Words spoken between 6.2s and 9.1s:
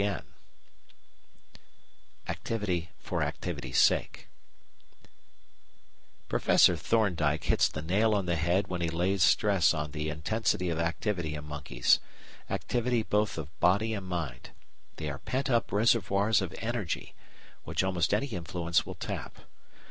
Professor Thorndike hits the nail on the head when he